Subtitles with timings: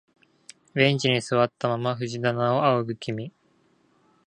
[0.73, 3.31] ベンチに座ったまま藤棚を仰ぐ君、